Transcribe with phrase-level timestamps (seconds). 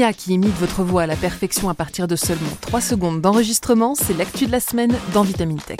[0.00, 4.16] Qui imite votre voix à la perfection à partir de seulement 3 secondes d'enregistrement, c'est
[4.16, 5.76] l'actu de la semaine dans Vitamine Tech.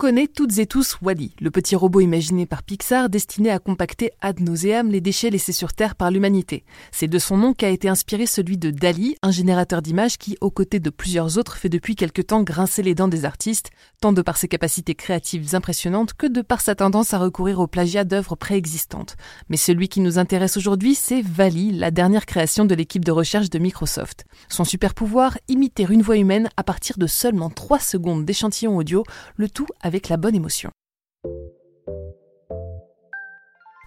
[0.00, 4.40] Connaît toutes et tous Wally, le petit robot imaginé par Pixar destiné à compacter ad
[4.40, 6.64] nauseam les déchets laissés sur Terre par l'humanité.
[6.90, 10.50] C'est de son nom qu'a été inspiré celui de Dali, un générateur d'images qui, aux
[10.50, 13.68] côtés de plusieurs autres, fait depuis quelque temps grincer les dents des artistes,
[14.00, 17.66] tant de par ses capacités créatives impressionnantes que de par sa tendance à recourir au
[17.66, 19.18] plagiat d'œuvres préexistantes.
[19.50, 23.50] Mais celui qui nous intéresse aujourd'hui, c'est Wally, la dernière création de l'équipe de recherche
[23.50, 24.24] de Microsoft.
[24.48, 29.04] Son super pouvoir, imiter une voix humaine à partir de seulement 3 secondes d'échantillon audio,
[29.36, 30.70] le tout avec la bonne émotion.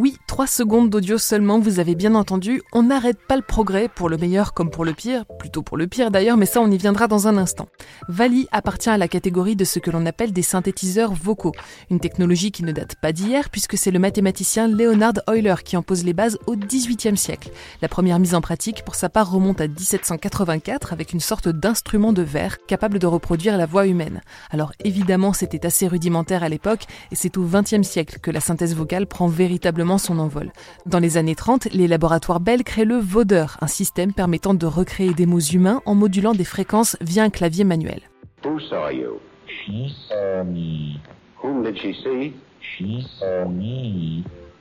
[0.00, 4.08] Oui, 3 secondes d'audio seulement, vous avez bien entendu, on n'arrête pas le progrès, pour
[4.08, 6.78] le meilleur comme pour le pire, plutôt pour le pire d'ailleurs, mais ça on y
[6.78, 7.66] viendra dans un instant.
[8.06, 11.50] Vali appartient à la catégorie de ce que l'on appelle des synthétiseurs vocaux,
[11.90, 15.82] une technologie qui ne date pas d'hier puisque c'est le mathématicien Leonard Euler qui en
[15.82, 17.50] pose les bases au XVIIIe siècle.
[17.82, 22.12] La première mise en pratique pour sa part remonte à 1784 avec une sorte d'instrument
[22.12, 24.20] de verre capable de reproduire la voix humaine.
[24.50, 28.76] Alors évidemment c'était assez rudimentaire à l'époque et c'est au XXe siècle que la synthèse
[28.76, 30.52] vocale prend véritablement son envol.
[30.84, 35.14] Dans les années 30, les laboratoires Bell créent le Voder, un système permettant de recréer
[35.14, 38.02] des mots humains en modulant des fréquences via un clavier manuel.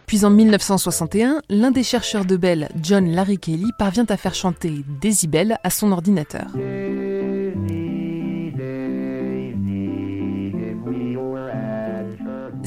[0.05, 4.71] Puis en 1961, l'un des chercheurs de Bell, John Larry Kelly, parvient à faire chanter
[5.01, 6.47] Decibel à son ordinateur.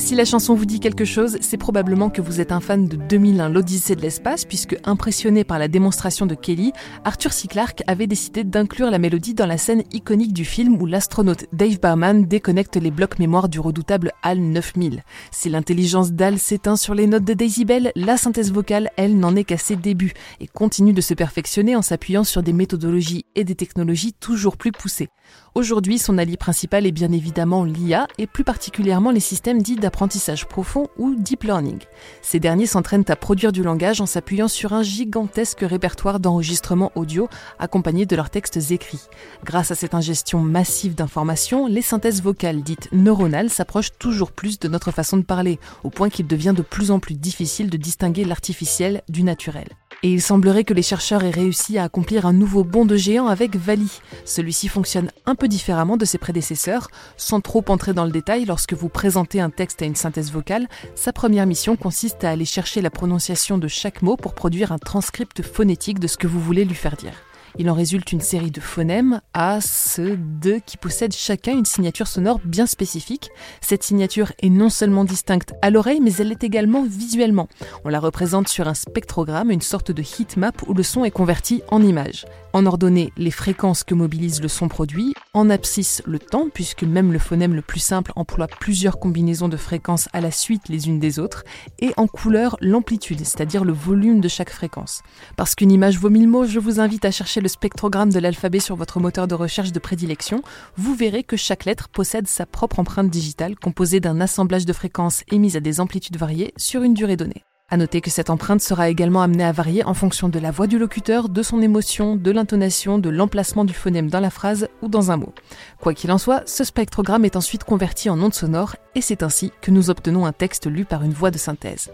[0.01, 2.97] Si la chanson vous dit quelque chose, c'est probablement que vous êtes un fan de
[2.97, 6.73] 2001, l'Odyssée de l'espace, puisque impressionné par la démonstration de Kelly,
[7.05, 7.47] Arthur C.
[7.47, 11.79] Clarke avait décidé d'inclure la mélodie dans la scène iconique du film où l'astronaute Dave
[11.79, 15.05] Barman déconnecte les blocs mémoire du redoutable HAL 9000.
[15.31, 19.37] Si l'intelligence d'Hal s'éteint sur les notes de Daisy Bell, la synthèse vocale, elle, n'en
[19.37, 23.45] est qu'à ses débuts et continue de se perfectionner en s'appuyant sur des méthodologies et
[23.45, 25.11] des technologies toujours plus poussées.
[25.55, 30.47] Aujourd'hui, son allié principal est bien évidemment l'IA et plus particulièrement les systèmes dits d'apprentissage
[30.47, 31.81] profond ou deep learning.
[32.23, 37.29] Ces derniers s'entraînent à produire du langage en s'appuyant sur un gigantesque répertoire d'enregistrements audio
[37.59, 39.09] accompagnés de leurs textes écrits.
[39.45, 44.69] Grâce à cette ingestion massive d'informations, les synthèses vocales dites neuronales s'approchent toujours plus de
[44.69, 48.25] notre façon de parler, au point qu'il devient de plus en plus difficile de distinguer
[48.25, 49.67] l'artificiel du naturel.
[50.03, 53.27] Et il semblerait que les chercheurs aient réussi à accomplir un nouveau bond de géant
[53.27, 54.01] avec Vali.
[54.25, 56.89] Celui-ci fonctionne un peu différemment de ses prédécesseurs.
[57.17, 60.69] Sans trop entrer dans le détail, lorsque vous présentez un texte à une synthèse vocale,
[60.95, 64.79] sa première mission consiste à aller chercher la prononciation de chaque mot pour produire un
[64.79, 67.15] transcript phonétique de ce que vous voulez lui faire dire.
[67.59, 72.07] Il en résulte une série de phonèmes A, C, D qui possèdent chacun une signature
[72.07, 73.31] sonore bien spécifique.
[73.61, 77.49] Cette signature est non seulement distincte à l'oreille, mais elle l'est également visuellement.
[77.85, 81.63] On la représente sur un spectrogramme, une sorte de heatmap où le son est converti
[81.69, 82.25] en image.
[82.53, 87.13] En ordonnée, les fréquences que mobilise le son produit, en abscisse le temps, puisque même
[87.13, 90.99] le phonème le plus simple emploie plusieurs combinaisons de fréquences à la suite les unes
[90.99, 91.45] des autres,
[91.79, 95.03] et en couleur l'amplitude, c'est-à-dire le volume de chaque fréquence.
[95.37, 98.61] Parce qu'une image vaut mille mots, je vous invite à chercher le spectrogramme de l'alphabet
[98.61, 100.43] sur votre moteur de recherche de prédilection,
[100.77, 105.23] vous verrez que chaque lettre possède sa propre empreinte digitale composée d'un assemblage de fréquences
[105.31, 107.45] émises à des amplitudes variées sur une durée donnée.
[107.73, 110.67] À noter que cette empreinte sera également amenée à varier en fonction de la voix
[110.67, 114.89] du locuteur, de son émotion, de l'intonation, de l'emplacement du phonème dans la phrase ou
[114.89, 115.33] dans un mot.
[115.81, 119.53] Quoi qu'il en soit, ce spectrogramme est ensuite converti en ondes sonores et c'est ainsi
[119.61, 121.93] que nous obtenons un texte lu par une voix de synthèse.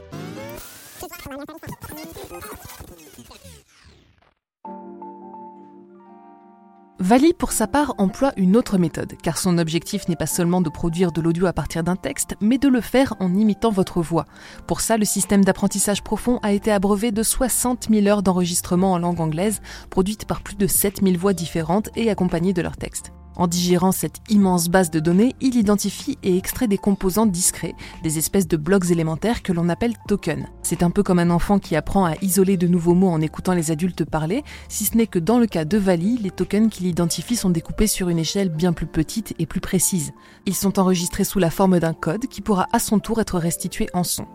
[6.99, 10.71] Vali, pour sa part, emploie une autre méthode, car son objectif n'est pas seulement de
[10.71, 14.25] produire de l'audio à partir d'un texte, mais de le faire en imitant votre voix.
[14.67, 18.99] Pour ça, le système d'apprentissage profond a été abreuvé de 60 000 heures d'enregistrement en
[18.99, 23.13] langue anglaise, produites par plus de 7 000 voix différentes et accompagnées de leur texte.
[23.37, 28.19] En digérant cette immense base de données, il identifie et extrait des composants discrets, des
[28.19, 30.47] espèces de blocs élémentaires que l'on appelle tokens.
[30.63, 33.53] C'est un peu comme un enfant qui apprend à isoler de nouveaux mots en écoutant
[33.53, 36.87] les adultes parler, si ce n'est que dans le cas de Vali, les tokens qu'il
[36.87, 40.13] identifie sont découpés sur une échelle bien plus petite et plus précise.
[40.47, 43.89] Ils sont enregistrés sous la forme d'un code qui pourra à son tour être restitué
[43.93, 44.27] en son.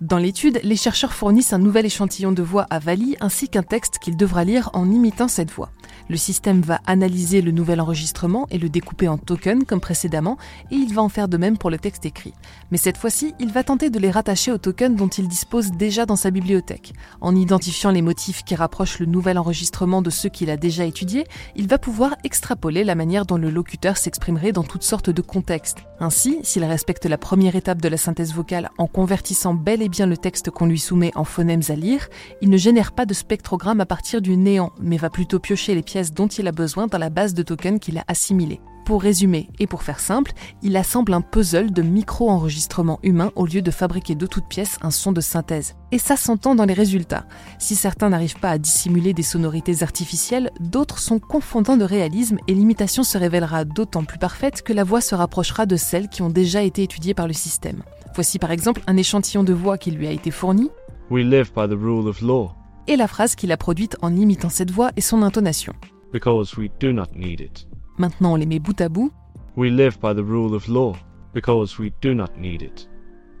[0.00, 3.98] Dans l'étude, les chercheurs fournissent un nouvel échantillon de voix à Vali ainsi qu'un texte
[3.98, 5.70] qu'il devra lire en imitant cette voix.
[6.08, 10.38] Le système va analyser le nouvel enregistrement et le découper en tokens comme précédemment
[10.70, 12.32] et il va en faire de même pour le texte écrit.
[12.70, 16.06] Mais cette fois-ci, il va tenter de les rattacher aux tokens dont il dispose déjà
[16.06, 16.94] dans sa bibliothèque.
[17.20, 21.24] En identifiant les motifs qui rapprochent le nouvel enregistrement de ceux qu'il a déjà étudiés,
[21.56, 25.78] il va pouvoir extrapoler la manière dont le locuteur s'exprimerait dans toutes sortes de contextes.
[26.00, 29.90] Ainsi, s'il respecte la première étape de la synthèse vocale en convertissant convertissant bel et
[29.90, 32.08] bien le texte qu'on lui soumet en phonèmes à lire,
[32.40, 35.82] il ne génère pas de spectrogramme à partir du néant, mais va plutôt piocher les
[35.82, 38.58] pièces dont il a besoin dans la base de tokens qu'il a assimilée.
[38.86, 40.32] Pour résumer et pour faire simple,
[40.62, 44.90] il assemble un puzzle de micro-enregistrements humains au lieu de fabriquer de toutes pièces un
[44.90, 45.74] son de synthèse.
[45.92, 47.26] Et ça s'entend dans les résultats.
[47.58, 52.54] Si certains n'arrivent pas à dissimuler des sonorités artificielles, d'autres sont confondants de réalisme et
[52.54, 56.30] l'imitation se révélera d'autant plus parfaite que la voix se rapprochera de celles qui ont
[56.30, 57.82] déjà été étudiées par le système.
[58.18, 60.72] Voici par exemple un échantillon de voix qui lui a été fourni.
[61.08, 62.50] We live by the rule of law.
[62.88, 65.72] Et la phrase qu'il a produite en imitant cette voix et son intonation.
[66.12, 67.68] Because we do not need it.
[67.96, 69.12] Maintenant, on les met bout à bout.
[69.56, 70.96] We live by the rule of law.
[71.32, 72.90] Because we do not need it.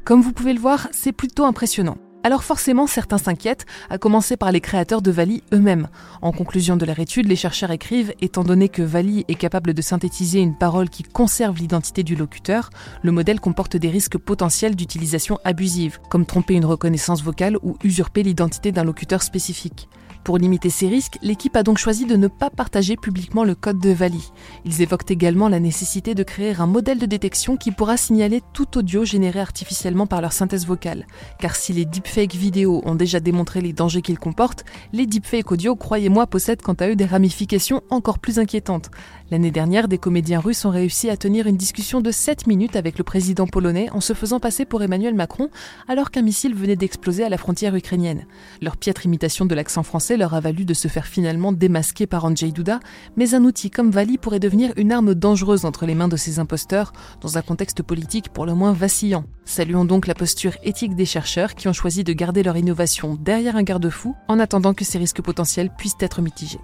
[0.04, 1.98] Comme vous pouvez le voir, c'est plutôt impressionnant.
[2.24, 5.88] Alors forcément, certains s'inquiètent, à commencer par les créateurs de Vali eux-mêmes.
[6.20, 9.82] En conclusion de leur étude, les chercheurs écrivent, étant donné que Vali est capable de
[9.82, 12.70] synthétiser une parole qui conserve l'identité du locuteur,
[13.02, 18.24] le modèle comporte des risques potentiels d'utilisation abusive, comme tromper une reconnaissance vocale ou usurper
[18.24, 19.88] l'identité d'un locuteur spécifique.
[20.28, 23.78] Pour limiter ces risques, l'équipe a donc choisi de ne pas partager publiquement le code
[23.78, 24.30] de Vali.
[24.66, 28.76] Ils évoquent également la nécessité de créer un modèle de détection qui pourra signaler tout
[28.76, 31.06] audio généré artificiellement par leur synthèse vocale.
[31.40, 35.74] Car si les deepfakes vidéo ont déjà démontré les dangers qu'ils comportent, les deepfakes audio,
[35.76, 38.90] croyez-moi, possèdent quant à eux des ramifications encore plus inquiétantes.
[39.30, 42.96] L'année dernière, des comédiens russes ont réussi à tenir une discussion de 7 minutes avec
[42.96, 45.50] le président polonais en se faisant passer pour Emmanuel Macron
[45.86, 48.24] alors qu'un missile venait d'exploser à la frontière ukrainienne.
[48.62, 52.24] Leur piètre imitation de l'accent français leur a valu de se faire finalement démasquer par
[52.24, 52.80] Andrzej Duda,
[53.16, 56.38] mais un outil comme Vali pourrait devenir une arme dangereuse entre les mains de ces
[56.38, 59.24] imposteurs dans un contexte politique pour le moins vacillant.
[59.44, 63.56] Saluons donc la posture éthique des chercheurs qui ont choisi de garder leur innovation derrière
[63.56, 66.60] un garde-fou en attendant que ces risques potentiels puissent être mitigés.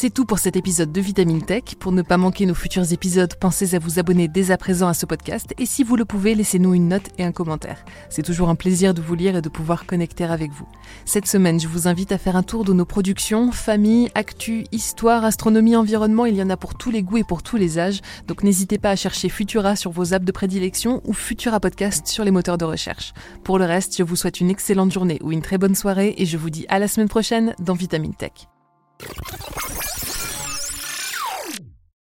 [0.00, 1.74] C'est tout pour cet épisode de Vitamine Tech.
[1.80, 4.94] Pour ne pas manquer nos futurs épisodes, pensez à vous abonner dès à présent à
[4.94, 7.84] ce podcast et si vous le pouvez, laissez-nous une note et un commentaire.
[8.08, 10.68] C'est toujours un plaisir de vous lire et de pouvoir connecter avec vous.
[11.04, 15.24] Cette semaine, je vous invite à faire un tour de nos productions, famille, actu, histoire,
[15.24, 18.00] astronomie, environnement, il y en a pour tous les goûts et pour tous les âges.
[18.28, 22.22] Donc n'hésitez pas à chercher Futura sur vos apps de prédilection ou Futura Podcast sur
[22.22, 23.14] les moteurs de recherche.
[23.42, 26.24] Pour le reste, je vous souhaite une excellente journée ou une très bonne soirée et
[26.24, 28.46] je vous dis à la semaine prochaine dans Vitamine Tech.